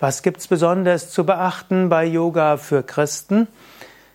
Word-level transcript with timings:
Was 0.00 0.22
gibt's 0.22 0.48
besonders 0.48 1.10
zu 1.10 1.26
beachten 1.26 1.90
bei 1.90 2.06
Yoga 2.06 2.56
für 2.56 2.82
Christen? 2.82 3.48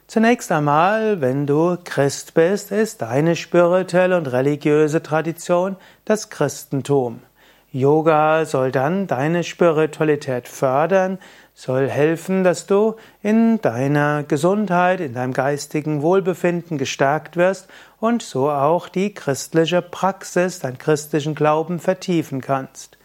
Zunächst 0.08 0.52
einmal, 0.52 1.22
wenn 1.22 1.46
du 1.46 1.78
Christ 1.84 2.34
bist, 2.34 2.72
ist 2.72 3.04
deine 3.04 3.36
spirituelle 3.36 4.18
und 4.18 4.26
religiöse 4.26 5.04
Tradition 5.04 5.76
das 6.06 6.32
Christentum. 6.32 7.22
Yoga 7.72 8.46
soll 8.46 8.72
dann 8.72 9.06
deine 9.06 9.44
Spiritualität 9.44 10.48
fördern, 10.48 11.20
soll 11.54 11.88
helfen, 11.88 12.44
dass 12.44 12.66
du 12.66 12.96
in 13.22 13.62
deiner 13.62 14.24
Gesundheit, 14.24 15.02
in 15.02 15.14
deinem 15.14 15.34
geistigen 15.34 16.02
Wohlbefinden 16.02 16.80
gestärkt 16.80 17.38
wirst 17.38 17.68
und 18.00 18.24
so 18.24 18.50
auch 18.50 18.88
die 18.88 19.14
christliche 19.14 19.84
Praxis, 19.84 20.60
deinen 20.60 20.80
christlichen 20.80 21.36
Glauben 21.36 21.80
vertiefen 21.80 22.42
kannst. 22.42 22.98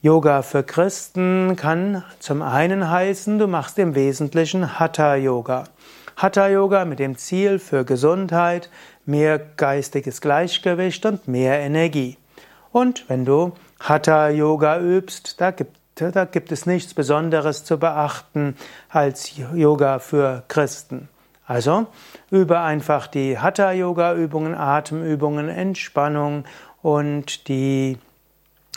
Yoga 0.00 0.42
für 0.42 0.62
Christen 0.62 1.56
kann 1.56 2.04
zum 2.20 2.40
einen 2.40 2.88
heißen, 2.88 3.40
du 3.40 3.48
machst 3.48 3.80
im 3.80 3.96
Wesentlichen 3.96 4.78
Hatha 4.78 5.16
Yoga. 5.16 5.64
Hatha 6.16 6.46
Yoga 6.46 6.84
mit 6.84 7.00
dem 7.00 7.16
Ziel 7.16 7.58
für 7.58 7.84
Gesundheit, 7.84 8.70
mehr 9.06 9.40
geistiges 9.40 10.20
Gleichgewicht 10.20 11.04
und 11.04 11.26
mehr 11.26 11.58
Energie. 11.58 12.16
Und 12.70 13.08
wenn 13.08 13.24
du 13.24 13.54
Hatha 13.80 14.28
Yoga 14.28 14.80
übst, 14.80 15.40
da 15.40 15.50
gibt, 15.50 15.76
da 15.94 16.24
gibt 16.24 16.52
es 16.52 16.66
nichts 16.66 16.94
Besonderes 16.94 17.64
zu 17.64 17.78
beachten 17.78 18.56
als 18.88 19.32
Yoga 19.36 19.98
für 19.98 20.44
Christen. 20.48 21.08
Also 21.46 21.86
übe 22.30 22.60
einfach 22.60 23.06
die 23.06 23.38
Hatha 23.38 23.72
Yoga 23.72 24.14
Übungen, 24.14 24.54
Atemübungen, 24.54 25.48
Entspannung 25.48 26.44
und 26.82 27.48
die 27.48 27.98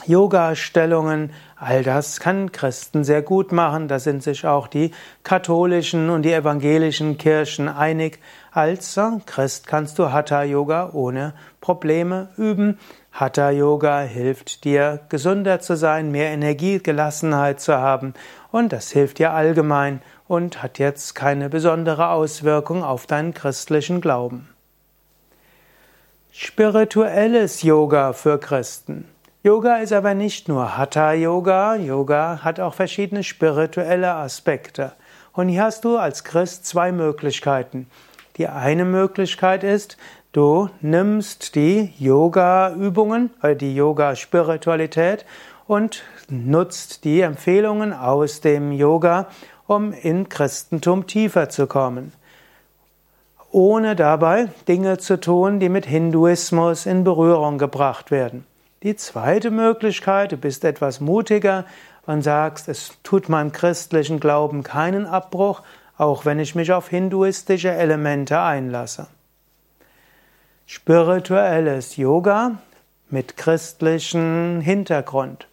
Yoga-Stellungen, 0.06 1.32
all 1.56 1.84
das 1.84 2.18
kann 2.18 2.50
Christen 2.50 3.04
sehr 3.04 3.22
gut 3.22 3.52
machen. 3.52 3.88
Da 3.88 3.98
sind 3.98 4.22
sich 4.22 4.46
auch 4.46 4.66
die 4.66 4.90
katholischen 5.22 6.10
und 6.10 6.22
die 6.22 6.32
evangelischen 6.32 7.18
Kirchen 7.18 7.68
einig. 7.68 8.18
Als 8.50 8.98
Christ 9.26 9.66
kannst 9.66 9.98
du 9.98 10.10
Hatha-Yoga 10.10 10.90
ohne 10.92 11.34
Probleme 11.60 12.30
üben. 12.36 12.78
Hatha-Yoga 13.12 14.00
hilft 14.00 14.64
dir, 14.64 15.00
gesünder 15.10 15.60
zu 15.60 15.76
sein, 15.76 16.10
mehr 16.10 16.30
Energie, 16.30 16.78
Gelassenheit 16.78 17.60
zu 17.60 17.76
haben. 17.76 18.14
Und 18.50 18.72
das 18.72 18.90
hilft 18.90 19.18
dir 19.18 19.32
allgemein 19.32 20.00
und 20.28 20.62
hat 20.62 20.78
jetzt 20.78 21.14
keine 21.14 21.50
besondere 21.50 22.08
Auswirkung 22.08 22.82
auf 22.82 23.06
deinen 23.06 23.34
christlichen 23.34 24.00
Glauben. 24.00 24.48
Spirituelles 26.30 27.62
Yoga 27.62 28.14
für 28.14 28.38
Christen. 28.38 29.06
Yoga 29.42 29.76
ist 29.76 29.92
aber 29.92 30.14
nicht 30.14 30.48
nur 30.48 30.78
Hatha 30.78 31.12
Yoga. 31.12 31.74
Yoga 31.74 32.40
hat 32.42 32.60
auch 32.60 32.72
verschiedene 32.72 33.22
spirituelle 33.22 34.14
Aspekte. 34.14 34.92
Und 35.34 35.48
hier 35.48 35.64
hast 35.64 35.84
du 35.84 35.98
als 35.98 36.24
Christ 36.24 36.64
zwei 36.64 36.92
Möglichkeiten. 36.92 37.90
Die 38.38 38.48
eine 38.48 38.86
Möglichkeit 38.86 39.64
ist, 39.64 39.98
du 40.32 40.68
nimmst 40.80 41.54
die 41.54 41.92
Yoga-Übungen 41.98 43.30
die 43.60 43.74
Yoga-Spiritualität 43.74 45.24
und 45.66 46.02
nutzt 46.28 47.04
die 47.04 47.20
Empfehlungen 47.20 47.92
aus 47.92 48.40
dem 48.40 48.72
Yoga, 48.72 49.28
um 49.66 49.92
in 49.92 50.28
Christentum 50.28 51.06
tiefer 51.06 51.48
zu 51.48 51.66
kommen. 51.66 52.12
Ohne 53.50 53.94
dabei 53.94 54.48
Dinge 54.66 54.98
zu 54.98 55.20
tun, 55.20 55.60
die 55.60 55.68
mit 55.68 55.86
Hinduismus 55.86 56.86
in 56.86 57.04
Berührung 57.04 57.58
gebracht 57.58 58.10
werden. 58.10 58.46
Die 58.82 58.96
zweite 58.96 59.50
Möglichkeit, 59.50 60.32
du 60.32 60.36
bist 60.36 60.64
etwas 60.64 61.00
mutiger 61.00 61.66
und 62.06 62.22
sagst, 62.22 62.68
es 62.68 62.92
tut 63.02 63.28
meinem 63.28 63.52
christlichen 63.52 64.18
Glauben 64.18 64.62
keinen 64.62 65.06
Abbruch, 65.06 65.62
auch 65.98 66.24
wenn 66.24 66.38
ich 66.38 66.54
mich 66.54 66.72
auf 66.72 66.88
hinduistische 66.88 67.70
Elemente 67.70 68.40
einlasse. 68.40 69.06
Spirituelles 70.66 71.96
Yoga 71.96 72.58
mit 73.10 73.36
christlichem 73.36 74.60
Hintergrund. 74.60 75.48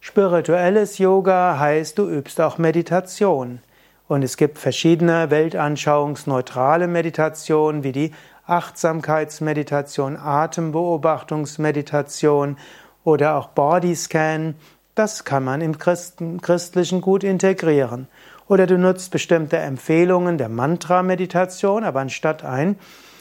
Spirituelles 0.00 0.96
Yoga 0.98 1.58
heißt, 1.58 1.98
du 1.98 2.08
übst 2.08 2.40
auch 2.40 2.56
Meditation. 2.58 3.60
Und 4.08 4.22
es 4.22 4.36
gibt 4.36 4.58
verschiedene 4.58 5.30
weltanschauungsneutrale 5.30 6.86
Meditationen 6.88 7.84
wie 7.84 7.92
die 7.92 8.12
Achtsamkeitsmeditation, 8.46 10.16
Atembeobachtungsmeditation 10.16 12.56
oder 13.04 13.36
auch 13.36 13.48
Bodyscan, 13.48 14.54
das 14.94 15.24
kann 15.24 15.44
man 15.44 15.60
im 15.60 15.76
Christlichen 15.78 17.02
gut 17.02 17.22
integrieren. 17.22 18.08
Oder 18.48 18.66
du 18.66 18.78
nutzt 18.78 19.12
bestimmte 19.12 19.58
Empfehlungen 19.58 20.38
der 20.38 20.48
Mantra-Meditation, 20.48 21.84
aber 21.84 22.00
anstatt 22.00 22.44
ein 22.44 22.76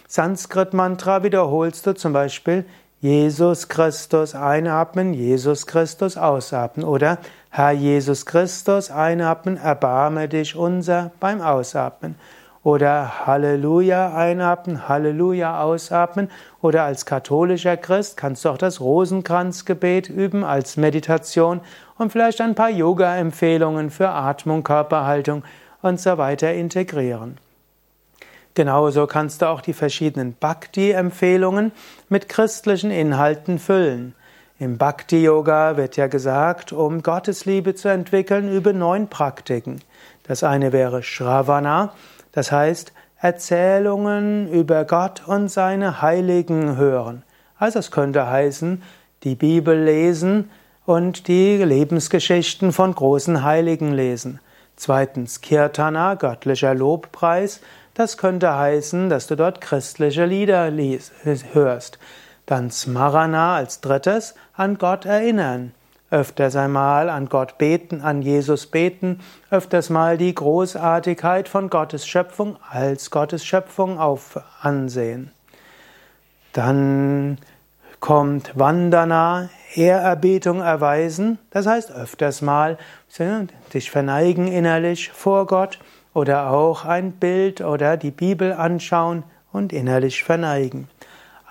Sanskrit-Mantra 0.08 1.24
wiederholst 1.24 1.86
du 1.86 1.94
zum 1.94 2.14
Beispiel 2.14 2.66
Jesus 3.02 3.68
Christus 3.68 4.34
einatmen, 4.36 5.14
Jesus 5.14 5.68
Christus 5.68 6.18
ausatmen 6.18 6.86
oder 6.86 7.20
Herr 7.50 7.72
Jesus 7.72 8.26
Christus 8.26 8.90
einatmen, 8.90 9.58
erbarme 9.58 10.30
dich 10.30 10.56
unser 10.56 11.12
beim 11.20 11.42
Ausatmen 11.42 12.16
oder 12.64 13.26
Halleluja 13.28 14.16
einatmen, 14.16 14.88
Halleluja 14.88 15.62
ausatmen 15.62 16.30
oder 16.62 16.84
als 16.84 17.06
katholischer 17.06 17.78
Christ 17.78 18.18
kannst 18.18 18.46
du 18.46 18.50
auch 18.50 18.58
das 18.58 18.82
Rosenkranzgebet 18.82 20.10
üben 20.10 20.44
als 20.44 20.78
Meditation 20.78 21.62
und 21.98 22.12
vielleicht 22.12 22.42
ein 22.42 22.56
paar 22.56 22.70
Yoga-Empfehlungen 22.70 23.90
für 23.90 24.10
Atmung, 24.10 24.64
Körperhaltung 24.64 25.44
und 25.82 26.00
so 26.00 26.18
weiter 26.18 26.54
integrieren. 26.54 27.38
Genauso 28.58 29.06
kannst 29.06 29.44
du 29.44 29.50
auch 29.50 29.62
die 29.62 29.74
verschiedenen 29.74 30.34
Bhakti-Empfehlungen 30.34 31.72
mit 32.10 32.28
christlichen 32.28 32.90
Inhalten 32.90 33.60
füllen. 33.60 34.16
Im 34.58 34.80
Bhakti-Yoga 34.80 35.78
wird 35.78 35.96
ja 35.96 36.08
gesagt, 36.08 36.74
um 36.74 37.04
Gottesliebe 37.04 37.76
zu 37.76 37.90
entwickeln, 37.90 38.52
übe 38.52 38.74
neun 38.74 39.10
Praktiken. 39.10 39.82
Das 40.24 40.44
eine 40.44 40.74
wäre 40.74 41.04
Shravana, 41.04 41.94
das 42.32 42.52
heißt, 42.52 42.94
Erzählungen 43.22 44.52
über 44.52 44.86
Gott 44.86 45.22
und 45.28 45.50
seine 45.50 46.02
Heiligen 46.02 46.78
hören. 46.78 47.22
Also 47.60 47.78
es 47.78 47.92
könnte 47.92 48.28
heißen, 48.28 48.82
die 49.22 49.36
Bibel 49.36 49.84
lesen 49.84 50.50
und 50.88 51.28
die 51.28 51.58
Lebensgeschichten 51.58 52.74
von 52.74 52.96
großen 52.96 53.44
Heiligen 53.44 53.94
lesen. 53.94 54.40
Zweitens 54.78 55.42
Kirtana, 55.42 56.16
göttlicher 56.16 56.74
Lobpreis. 56.74 57.62
Das 57.98 58.18
könnte 58.18 58.56
heißen, 58.56 59.10
dass 59.10 59.26
du 59.26 59.36
dort 59.36 59.60
christliche 59.60 60.26
Lieder 60.26 60.72
hörst. 61.54 61.98
Dann 62.46 62.70
Smarana 62.70 63.56
als 63.56 63.82
drittes, 63.82 64.36
an 64.54 64.78
Gott 64.78 65.06
erinnern 65.06 65.74
öfters 66.10 66.56
einmal 66.56 67.10
an 67.10 67.28
Gott 67.28 67.58
beten, 67.58 68.02
an 68.02 68.22
Jesus 68.22 68.68
beten, 68.68 69.20
öfters 69.50 69.90
mal 69.90 70.18
die 70.18 70.34
Großartigkeit 70.34 71.50
von 71.50 71.70
Gottes 71.70 72.08
Schöpfung 72.08 72.58
als 72.70 73.12
Gottes 73.12 73.46
Schöpfung 73.46 74.00
auf 74.00 74.40
ansehen. 74.62 75.32
Dann 76.54 77.40
kommt 78.00 78.58
Vandana, 78.58 79.50
Ehrerbietung 79.74 80.62
erweisen, 80.62 81.40
das 81.50 81.66
heißt 81.66 81.92
öfters 81.92 82.42
mal 82.42 82.78
sich 83.72 83.92
verneigen 83.92 84.48
innerlich 84.48 85.12
vor 85.12 85.46
Gott 85.46 85.80
oder 86.18 86.50
auch 86.50 86.84
ein 86.84 87.12
Bild 87.12 87.62
oder 87.62 87.96
die 87.96 88.10
Bibel 88.10 88.52
anschauen 88.52 89.24
und 89.52 89.72
innerlich 89.72 90.24
verneigen. 90.24 90.90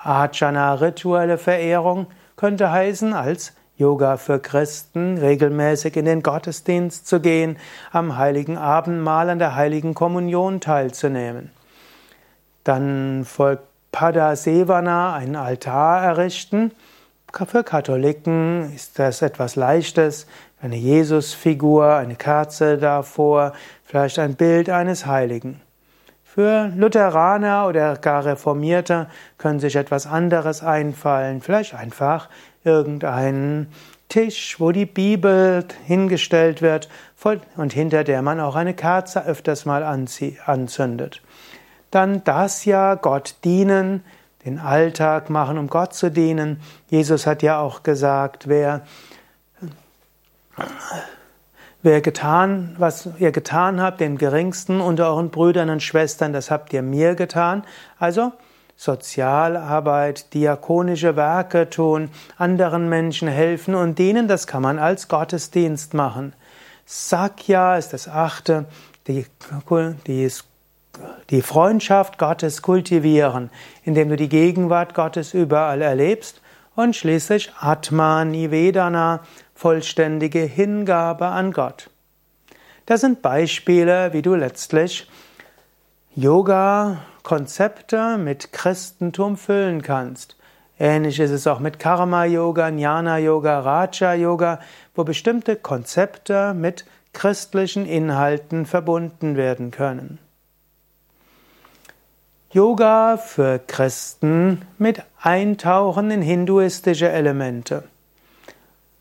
Ajana, 0.03 0.73
rituelle 0.73 1.37
Verehrung, 1.37 2.07
könnte 2.35 2.69
heißen 2.69 3.13
als 3.13 3.53
Yoga 3.77 4.17
für 4.17 4.39
Christen, 4.39 5.19
regelmäßig 5.19 5.95
in 5.95 6.03
den 6.03 6.21
Gottesdienst 6.21 7.07
zu 7.07 7.21
gehen, 7.21 7.55
am 7.93 8.17
heiligen 8.17 8.57
Abendmahl 8.57 9.29
an 9.29 9.39
der 9.39 9.55
heiligen 9.55 9.93
Kommunion 9.93 10.59
teilzunehmen. 10.59 11.49
Dann 12.65 13.23
folgt 13.23 13.63
Padasevana, 13.93 15.15
einen 15.15 15.37
Altar 15.37 16.03
errichten. 16.03 16.71
Für 17.31 17.63
Katholiken 17.63 18.73
ist 18.75 18.99
das 18.99 19.21
etwas 19.21 19.55
Leichtes, 19.55 20.27
eine 20.61 20.75
Jesusfigur, 20.75 21.93
eine 21.95 22.15
Kerze 22.15 22.77
davor, 22.77 23.53
vielleicht 23.83 24.19
ein 24.19 24.35
Bild 24.35 24.69
eines 24.69 25.05
Heiligen. 25.05 25.61
Für 26.23 26.71
Lutheraner 26.75 27.67
oder 27.67 27.95
gar 27.95 28.25
Reformierte 28.25 29.07
können 29.37 29.59
sich 29.59 29.75
etwas 29.75 30.05
anderes 30.05 30.63
einfallen, 30.63 31.41
vielleicht 31.41 31.73
einfach 31.73 32.29
irgendein 32.63 33.67
Tisch, 34.09 34.59
wo 34.59 34.71
die 34.71 34.85
Bibel 34.85 35.65
hingestellt 35.85 36.61
wird 36.61 36.89
und 37.57 37.73
hinter 37.73 38.03
der 38.03 38.21
man 38.21 38.39
auch 38.39 38.55
eine 38.55 38.73
Kerze 38.73 39.25
öfters 39.25 39.65
mal 39.65 39.83
anzündet. 39.83 41.21
Dann 41.91 42.23
das 42.23 42.65
ja 42.65 42.95
Gott 42.95 43.35
dienen, 43.43 44.03
den 44.45 44.59
Alltag 44.59 45.29
machen, 45.29 45.57
um 45.57 45.67
Gott 45.67 45.93
zu 45.93 46.09
dienen. 46.09 46.61
Jesus 46.89 47.27
hat 47.27 47.43
ja 47.43 47.59
auch 47.59 47.83
gesagt, 47.83 48.47
wer, 48.47 48.83
wer 51.81 52.01
getan, 52.01 52.75
was 52.77 53.09
ihr 53.17 53.31
getan 53.31 53.81
habt, 53.81 53.99
den 53.99 54.17
geringsten 54.17 54.81
unter 54.81 55.07
euren 55.07 55.29
Brüdern 55.29 55.69
und 55.69 55.83
Schwestern, 55.83 56.33
das 56.33 56.51
habt 56.51 56.73
ihr 56.73 56.81
mir 56.81 57.15
getan. 57.15 57.63
Also 57.99 58.33
Sozialarbeit, 58.75 60.33
diakonische 60.33 61.15
Werke 61.15 61.69
tun, 61.69 62.09
anderen 62.37 62.89
Menschen 62.89 63.27
helfen 63.27 63.73
und 63.73 63.97
dienen, 63.97 64.27
das 64.27 64.45
kann 64.45 64.61
man 64.61 64.77
als 64.77 65.07
Gottesdienst 65.07 65.95
machen. 65.95 66.33
Sakya 66.85 67.77
ist 67.77 67.93
das 67.93 68.07
achte, 68.07 68.65
die, 69.07 69.25
die, 70.05 70.31
die 71.31 71.41
Freundschaft 71.41 72.17
Gottes 72.19 72.61
kultivieren, 72.61 73.49
indem 73.83 74.09
du 74.09 74.15
die 74.15 74.29
Gegenwart 74.29 74.93
Gottes 74.93 75.33
überall 75.33 75.81
erlebst 75.81 76.41
und 76.75 76.95
schließlich 76.95 77.51
Atma 77.59 78.23
Nivedana, 78.25 79.21
vollständige 79.57 80.39
Hingabe 80.39 81.25
an 81.25 81.51
Gott. 81.51 81.89
Das 82.85 83.01
sind 83.01 83.23
Beispiele, 83.23 84.13
wie 84.13 84.21
du 84.21 84.35
letztlich 84.35 85.09
Yoga 86.15 86.99
Konzepte 87.23 88.19
mit 88.19 88.53
Christentum 88.53 89.35
füllen 89.35 89.81
kannst. 89.81 90.37
Ähnlich 90.79 91.19
ist 91.19 91.31
es 91.31 91.47
auch 91.47 91.59
mit 91.59 91.79
Karma-Yoga, 91.79 92.69
Jnana-Yoga, 92.69 93.59
Raja-Yoga, 93.59 94.59
wo 94.93 95.03
bestimmte 95.03 95.55
Konzepte 95.55 96.53
mit 96.53 96.85
christlichen 97.13 97.87
Inhalten 97.87 98.67
verbunden 98.67 99.37
werden 99.37 99.71
können. 99.71 100.19
Yoga 102.51 103.17
für 103.17 103.59
Christen 103.59 104.61
mit 104.77 105.01
Eintauchen 105.19 106.11
in 106.11 106.21
hinduistische 106.21 107.09
Elemente. 107.09 107.83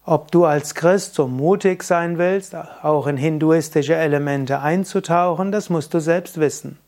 Ob 0.08 0.30
du 0.30 0.44
als 0.44 0.76
Christ 0.76 1.16
so 1.16 1.26
mutig 1.26 1.82
sein 1.82 2.16
willst, 2.16 2.54
auch 2.54 3.08
in 3.08 3.16
hinduistische 3.16 3.96
Elemente 3.96 4.60
einzutauchen, 4.60 5.50
das 5.50 5.68
musst 5.68 5.92
du 5.94 5.98
selbst 5.98 6.38
wissen. 6.38 6.78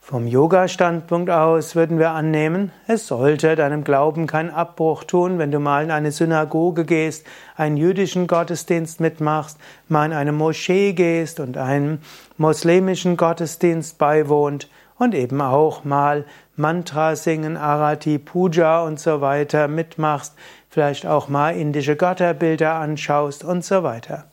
Vom 0.00 0.26
Yoga-Standpunkt 0.26 1.30
aus 1.30 1.76
würden 1.76 2.00
wir 2.00 2.10
annehmen, 2.10 2.72
es 2.88 3.06
sollte 3.06 3.54
deinem 3.54 3.84
Glauben 3.84 4.26
keinen 4.26 4.50
Abbruch 4.50 5.04
tun, 5.04 5.38
wenn 5.38 5.52
du 5.52 5.60
mal 5.60 5.84
in 5.84 5.92
eine 5.92 6.10
Synagoge 6.10 6.84
gehst, 6.84 7.24
einen 7.56 7.76
jüdischen 7.76 8.26
Gottesdienst 8.26 8.98
mitmachst, 8.98 9.56
mal 9.88 10.06
in 10.06 10.12
eine 10.12 10.32
Moschee 10.32 10.94
gehst 10.94 11.38
und 11.38 11.56
einen 11.56 12.02
muslimischen 12.38 13.16
Gottesdienst 13.16 13.98
beiwohnt 13.98 14.68
und 14.98 15.14
eben 15.14 15.40
auch 15.40 15.84
mal 15.84 16.24
Mantra 16.56 17.14
singen, 17.14 17.56
Arati, 17.56 18.18
Puja 18.18 18.82
und 18.82 18.98
so 18.98 19.20
weiter 19.20 19.68
mitmachst, 19.68 20.34
vielleicht 20.76 21.06
auch 21.06 21.28
mal 21.28 21.56
indische 21.56 21.96
Götterbilder 21.96 22.74
anschaust 22.74 23.44
und 23.44 23.64
so 23.64 23.82
weiter. 23.82 24.26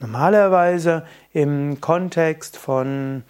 Normalerweise 0.00 1.04
im 1.32 1.80
Kontext 1.80 2.56
von 2.56 3.22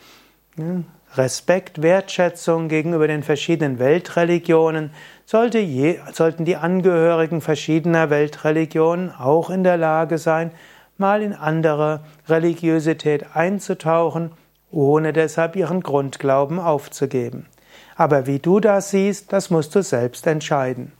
Respekt, 1.14 1.82
Wertschätzung 1.82 2.68
gegenüber 2.68 3.06
den 3.06 3.22
verschiedenen 3.22 3.78
Weltreligionen 3.78 4.92
sollte 5.26 5.58
je, 5.58 5.98
sollten 6.14 6.46
die 6.46 6.56
Angehörigen 6.56 7.42
verschiedener 7.42 8.08
Weltreligionen 8.08 9.12
auch 9.14 9.50
in 9.50 9.62
der 9.62 9.76
Lage 9.76 10.16
sein, 10.16 10.50
mal 10.96 11.20
in 11.20 11.34
andere 11.34 12.00
Religiosität 12.30 13.36
einzutauchen, 13.36 14.32
ohne 14.70 15.12
deshalb 15.12 15.54
ihren 15.54 15.82
Grundglauben 15.82 16.58
aufzugeben. 16.58 17.44
Aber 17.94 18.26
wie 18.26 18.38
du 18.38 18.58
das 18.58 18.88
siehst, 18.88 19.34
das 19.34 19.50
musst 19.50 19.74
du 19.74 19.82
selbst 19.82 20.26
entscheiden. 20.26 20.92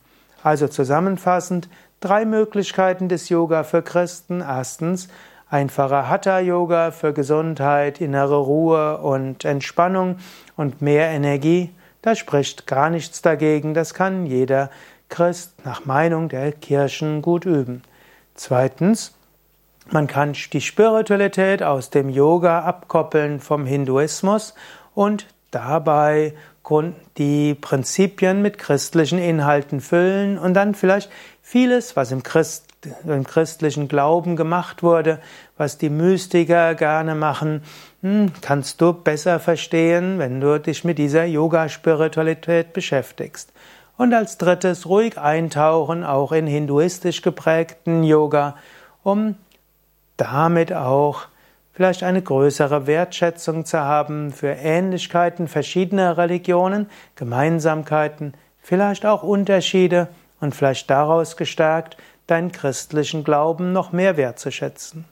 Also 0.43 0.69
zusammenfassend, 0.69 1.69
drei 2.01 2.25
Möglichkeiten 2.25 3.09
des 3.09 3.29
Yoga 3.29 3.65
für 3.65 3.83
Christen. 3.83 4.41
Erstens, 4.41 5.09
Einfacher 5.51 6.11
Hatha-Yoga 6.11 6.91
für 6.91 7.15
Gesundheit, 7.15 8.03
innere 8.03 8.37
Ruhe 8.37 8.99
und 8.99 9.47
Entspannung 9.47 10.19
und 10.57 10.83
mehr 10.83 11.09
Energie, 11.09 11.71
da 12.03 12.15
spricht 12.15 12.67
gar 12.67 12.91
nichts 12.91 13.23
dagegen, 13.23 13.73
das 13.73 13.95
kann 13.95 14.27
jeder 14.27 14.71
Christ 15.09 15.55
nach 15.65 15.87
Meinung 15.87 16.29
der 16.29 16.53
Kirchen 16.53 17.23
gut 17.23 17.47
üben. 17.47 17.83
Zweitens, 18.35 19.15
man 19.91 20.07
kann 20.07 20.35
die 20.53 20.61
Spiritualität 20.61 21.63
aus 21.63 21.89
dem 21.89 22.11
Yoga 22.11 22.61
abkoppeln 22.61 23.41
vom 23.41 23.65
Hinduismus 23.65 24.55
und 24.95 25.27
dabei 25.51 26.35
die 27.17 27.55
Prinzipien 27.55 28.43
mit 28.43 28.59
christlichen 28.59 29.19
Inhalten 29.19 29.81
füllen 29.81 30.39
und 30.39 30.55
dann 30.55 30.75
vielleicht 30.75 31.11
vieles, 31.43 31.97
was 31.97 32.13
im 32.13 32.23
Christ 32.23 32.69
im 33.05 33.25
christlichen 33.25 33.89
Glauben 33.89 34.37
gemacht 34.37 34.83
wurde, 34.83 35.19
was 35.57 35.79
die 35.79 35.91
Mystiker 35.91 36.75
gerne 36.75 37.15
machen, 37.15 37.63
hm, 38.03 38.31
kannst 38.41 38.81
du 38.81 38.93
besser 38.93 39.41
verstehen, 39.41 40.19
wenn 40.19 40.41
du 40.41 40.61
dich 40.61 40.85
mit 40.85 40.99
dieser 40.99 41.25
Yoga-Spiritualität 41.25 42.73
beschäftigst. 42.73 43.53
Und 43.97 44.15
als 44.15 44.39
drittes 44.39 44.87
ruhig 44.87 45.19
eintauchen, 45.19 46.05
auch 46.05 46.31
in 46.31 46.47
hinduistisch 46.47 47.23
geprägten 47.23 48.05
Yoga, 48.05 48.57
um 49.03 49.35
damit 50.17 50.73
auch 50.73 51.27
vielleicht 51.79 52.03
eine 52.03 52.21
größere 52.21 52.89
Wertschätzung 52.89 53.65
zu 53.65 53.79
haben 53.79 54.33
für 54.33 54.49
Ähnlichkeiten 54.49 55.47
verschiedener 55.47 56.19
Religionen, 56.19 56.91
Gemeinsamkeiten, 57.15 58.35
vielleicht 58.61 59.07
auch 59.07 59.23
Unterschiede 59.23 60.09
und 60.41 60.57
vielleicht 60.57 60.91
daraus 60.91 61.37
gestärkt 61.37 61.97
deinen 62.27 62.51
christlichen 62.51 63.23
Glauben 63.23 63.73
noch 63.73 63.93
mehr 63.93 64.17
wertzuschätzen. 64.17 65.05